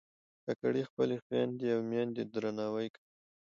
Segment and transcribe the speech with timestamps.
[0.45, 3.03] کاکړي خپلې خویندې او میندې درناوي کوي.